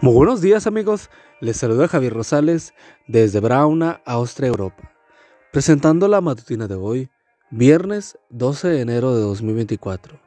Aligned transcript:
Muy 0.00 0.14
buenos 0.14 0.40
días 0.40 0.68
amigos, 0.68 1.10
les 1.40 1.56
saluda 1.56 1.88
Javier 1.88 2.12
Rosales 2.12 2.72
desde 3.08 3.40
Brauna, 3.40 4.00
Austria, 4.06 4.46
Europa, 4.46 4.92
presentando 5.50 6.06
la 6.06 6.20
matutina 6.20 6.68
de 6.68 6.76
hoy, 6.76 7.10
viernes 7.50 8.16
12 8.30 8.68
de 8.68 8.80
enero 8.80 9.16
de 9.16 9.22
2024. 9.22 10.20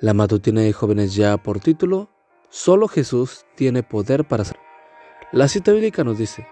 La 0.00 0.14
matutina 0.14 0.62
de 0.62 0.72
jóvenes 0.72 1.14
ya 1.14 1.36
por 1.36 1.60
título, 1.60 2.08
Solo 2.48 2.88
Jesús 2.88 3.44
tiene 3.54 3.82
poder 3.82 4.26
para 4.26 4.44
salvar. 4.44 4.64
La 5.30 5.46
cita 5.46 5.72
bíblica 5.72 6.04
nos 6.04 6.16
dice, 6.16 6.46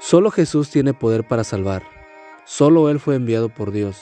Solo 0.00 0.30
Jesús 0.30 0.70
tiene 0.70 0.94
poder 0.94 1.28
para 1.28 1.44
salvar, 1.44 1.82
solo 2.46 2.88
Él 2.88 3.00
fue 3.00 3.16
enviado 3.16 3.50
por 3.50 3.70
Dios, 3.70 3.98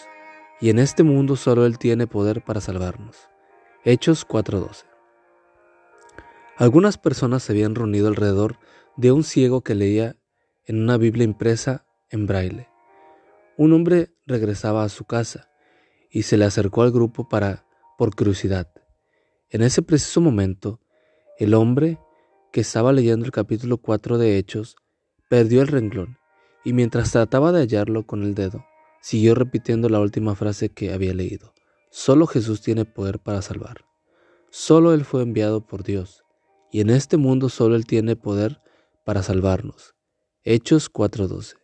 y 0.61 0.71
en 0.71 0.79
este 0.79 1.03
mundo 1.03 1.35
solo 1.35 1.67
Él 1.67 1.77
tiene 1.81 2.07
poder 2.07 2.41
para 2.41 2.61
salvarnos. 2.61 3.29
Hechos 3.83 4.25
4:12 4.25 4.94
algunas 6.57 6.99
personas 6.99 7.43
se 7.43 7.53
habían 7.53 7.75
reunido 7.75 8.09
alrededor 8.09 8.59
de 8.97 9.11
un 9.11 9.25
ciego 9.25 9.63
que 9.63 9.75
leía 9.75 10.17
en 10.65 10.81
una 10.81 10.97
Biblia 10.97 11.25
impresa 11.25 11.85
en 12.11 12.27
braille. 12.27 12.69
Un 13.57 13.73
hombre 13.73 14.15
regresaba 14.27 14.85
a 14.85 14.89
su 14.89 15.05
casa 15.05 15.51
y 16.11 16.23
se 16.23 16.37
le 16.37 16.45
acercó 16.45 16.83
al 16.83 16.93
grupo 16.93 17.29
para 17.29 17.67
por 17.99 18.15
curiosidad. 18.15 18.71
En 19.51 19.63
ese 19.63 19.83
preciso 19.83 20.21
momento, 20.21 20.81
el 21.39 21.55
hombre 21.55 21.99
que 22.53 22.61
estaba 22.61 22.93
leyendo 22.93 23.25
el 23.25 23.33
capítulo 23.33 23.79
4 23.79 24.19
de 24.19 24.39
Hechos 24.39 24.77
perdió 25.29 25.61
el 25.61 25.69
renglón 25.69 26.19
y 26.65 26.73
mientras 26.73 27.11
trataba 27.11 27.51
de 27.51 27.61
hallarlo 27.61 28.07
con 28.07 28.23
el 28.23 28.35
dedo, 28.35 28.65
siguió 29.01 29.35
repitiendo 29.35 29.89
la 29.89 30.01
última 30.01 30.35
frase 30.35 30.69
que 30.71 30.93
había 30.93 31.15
leído. 31.15 31.53
Solo 31.91 32.27
Jesús 32.27 32.63
tiene 32.63 32.85
poder 32.85 33.19
para 33.19 33.43
salvar. 33.43 33.85
Solo 34.51 34.95
Él 34.95 35.05
fue 35.05 35.23
enviado 35.23 35.67
por 35.67 35.83
Dios 35.83 36.24
y 36.75 36.81
en 36.81 36.91
este 36.91 37.19
mundo 37.19 37.51
solo 37.51 37.77
Él 37.77 37.87
tiene 37.87 38.17
poder 38.17 38.61
para 39.05 39.23
salvarnos. 39.23 39.95
Hechos 40.43 40.91
4:12. 40.91 41.55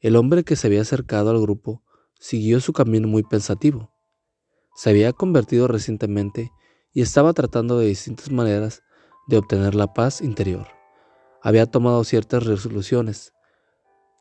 El 0.00 0.16
hombre 0.16 0.44
que 0.44 0.56
se 0.56 0.66
había 0.66 0.80
acercado 0.80 1.28
al 1.28 1.42
grupo 1.42 1.82
siguió 2.18 2.58
su 2.60 2.72
camino 2.72 3.06
muy 3.06 3.22
pensativo. 3.22 3.92
Se 4.74 4.88
había 4.88 5.12
convertido 5.12 5.68
recientemente 5.68 6.50
y 6.94 7.02
estaba 7.02 7.34
tratando 7.34 7.78
de 7.78 7.88
distintas 7.88 8.30
maneras 8.30 8.82
de 9.28 9.36
obtener 9.36 9.74
la 9.74 9.92
paz 9.92 10.22
interior. 10.22 10.68
Había 11.42 11.66
tomado 11.66 12.02
ciertas 12.02 12.46
resoluciones, 12.46 13.34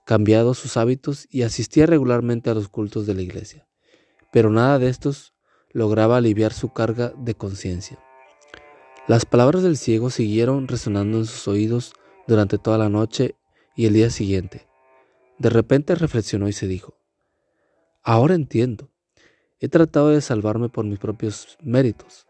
cambiado 0.05 0.53
sus 0.53 0.75
hábitos 0.75 1.29
y 1.31 1.43
asistía 1.43 1.85
regularmente 1.85 2.49
a 2.49 2.55
los 2.55 2.67
cultos 2.67 3.05
de 3.05 3.13
la 3.13 3.21
iglesia. 3.21 3.69
Pero 4.33 4.49
nada 4.49 4.79
de 4.79 4.89
estos 4.89 5.33
lograba 5.71 6.17
aliviar 6.17 6.51
su 6.51 6.73
carga 6.73 7.13
de 7.17 7.35
conciencia. 7.35 8.03
Las 9.09 9.25
palabras 9.25 9.63
del 9.63 9.75
ciego 9.75 10.11
siguieron 10.11 10.67
resonando 10.67 11.17
en 11.17 11.25
sus 11.25 11.47
oídos 11.47 11.93
durante 12.27 12.59
toda 12.59 12.77
la 12.77 12.89
noche 12.89 13.35
y 13.75 13.87
el 13.87 13.93
día 13.93 14.11
siguiente. 14.11 14.67
De 15.39 15.49
repente 15.49 15.95
reflexionó 15.95 16.47
y 16.47 16.53
se 16.53 16.67
dijo, 16.67 16.95
ahora 18.03 18.35
entiendo, 18.35 18.91
he 19.59 19.67
tratado 19.67 20.09
de 20.09 20.21
salvarme 20.21 20.69
por 20.69 20.85
mis 20.85 20.99
propios 20.99 21.57
méritos, 21.59 22.27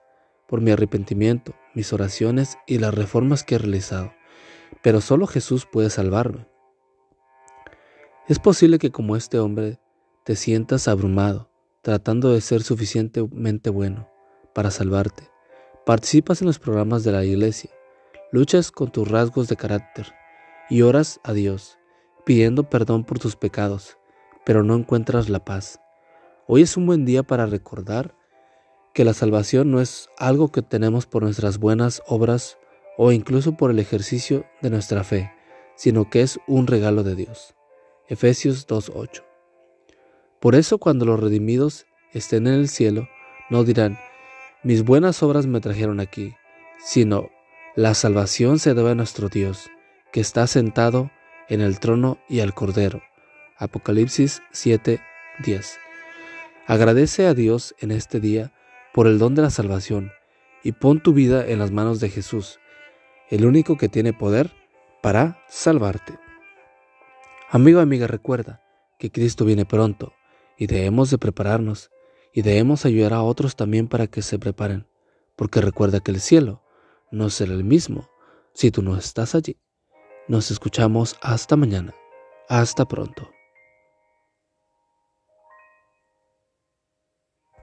por 0.47 0.61
mi 0.61 0.71
arrepentimiento, 0.71 1.53
mis 1.75 1.91
oraciones 1.91 2.57
y 2.65 2.77
las 2.77 2.93
reformas 2.93 3.43
que 3.43 3.55
he 3.55 3.57
realizado, 3.57 4.13
pero 4.81 5.01
solo 5.01 5.27
Jesús 5.27 5.67
puede 5.69 5.89
salvarme. 5.89 6.47
Es 8.29 8.39
posible 8.39 8.79
que 8.79 8.89
como 8.89 9.17
este 9.17 9.37
hombre 9.37 9.81
te 10.23 10.37
sientas 10.37 10.87
abrumado, 10.87 11.51
tratando 11.81 12.31
de 12.31 12.39
ser 12.39 12.63
suficientemente 12.63 13.69
bueno 13.69 14.09
para 14.53 14.71
salvarte 14.71 15.29
Participas 15.89 16.39
en 16.41 16.45
los 16.45 16.59
programas 16.59 17.03
de 17.03 17.11
la 17.11 17.25
iglesia, 17.25 17.71
luchas 18.31 18.69
con 18.69 18.91
tus 18.91 19.07
rasgos 19.07 19.47
de 19.47 19.55
carácter 19.55 20.13
y 20.69 20.83
oras 20.83 21.19
a 21.23 21.33
Dios, 21.33 21.79
pidiendo 22.27 22.69
perdón 22.69 23.03
por 23.03 23.17
tus 23.17 23.35
pecados, 23.35 23.97
pero 24.45 24.61
no 24.61 24.75
encuentras 24.75 25.29
la 25.29 25.43
paz. 25.43 25.81
Hoy 26.45 26.61
es 26.61 26.77
un 26.77 26.85
buen 26.85 27.05
día 27.05 27.23
para 27.23 27.47
recordar 27.47 28.13
que 28.93 29.03
la 29.03 29.15
salvación 29.15 29.71
no 29.71 29.81
es 29.81 30.09
algo 30.19 30.51
que 30.51 30.61
tenemos 30.61 31.07
por 31.07 31.23
nuestras 31.23 31.57
buenas 31.57 32.03
obras 32.05 32.59
o 32.95 33.11
incluso 33.11 33.57
por 33.57 33.71
el 33.71 33.79
ejercicio 33.79 34.45
de 34.61 34.69
nuestra 34.69 35.03
fe, 35.03 35.33
sino 35.75 36.07
que 36.07 36.21
es 36.21 36.39
un 36.45 36.67
regalo 36.67 37.01
de 37.01 37.15
Dios. 37.15 37.55
Efesios 38.07 38.67
2.8. 38.67 39.23
Por 40.39 40.53
eso 40.53 40.77
cuando 40.77 41.05
los 41.05 41.19
redimidos 41.19 41.87
estén 42.13 42.45
en 42.45 42.53
el 42.53 42.69
cielo, 42.69 43.09
no 43.49 43.63
dirán, 43.63 43.97
mis 44.63 44.83
buenas 44.83 45.23
obras 45.23 45.45
me 45.47 45.61
trajeron 45.61 45.99
aquí, 45.99 46.35
sino 46.79 47.29
la 47.75 47.93
salvación 47.93 48.59
se 48.59 48.73
debe 48.73 48.91
a 48.91 48.95
nuestro 48.95 49.29
Dios, 49.29 49.69
que 50.11 50.19
está 50.19 50.47
sentado 50.47 51.11
en 51.47 51.61
el 51.61 51.79
trono 51.79 52.19
y 52.27 52.41
al 52.41 52.53
Cordero. 52.53 53.01
Apocalipsis 53.57 54.41
7:10. 54.51 55.77
Agradece 56.67 57.25
a 57.25 57.33
Dios 57.33 57.73
en 57.79 57.91
este 57.91 58.19
día 58.19 58.51
por 58.93 59.07
el 59.07 59.17
don 59.17 59.33
de 59.33 59.41
la 59.41 59.49
salvación 59.49 60.11
y 60.63 60.73
pon 60.73 61.01
tu 61.01 61.13
vida 61.13 61.47
en 61.47 61.59
las 61.59 61.71
manos 61.71 61.99
de 61.99 62.09
Jesús, 62.09 62.59
el 63.29 63.45
único 63.45 63.77
que 63.77 63.89
tiene 63.89 64.13
poder 64.13 64.51
para 65.01 65.41
salvarte. 65.47 66.19
Amigo, 67.49 67.79
amiga, 67.79 68.07
recuerda 68.07 68.61
que 68.97 69.11
Cristo 69.11 69.45
viene 69.45 69.65
pronto 69.65 70.13
y 70.57 70.67
debemos 70.67 71.09
de 71.09 71.17
prepararnos 71.17 71.91
y 72.39 72.41
debemos 72.41 72.85
ayudar 72.85 73.13
a 73.13 73.21
otros 73.21 73.57
también 73.57 73.89
para 73.89 74.07
que 74.07 74.21
se 74.21 74.39
preparen, 74.39 74.87
porque 75.35 75.59
recuerda 75.59 75.99
que 75.99 76.11
el 76.11 76.21
cielo 76.21 76.63
no 77.11 77.29
será 77.29 77.51
el 77.51 77.65
mismo 77.65 78.07
si 78.53 78.71
tú 78.71 78.81
no 78.81 78.95
estás 78.95 79.35
allí. 79.35 79.57
Nos 80.29 80.49
escuchamos 80.49 81.17
hasta 81.21 81.57
mañana. 81.57 81.93
Hasta 82.47 82.87
pronto. 82.87 83.29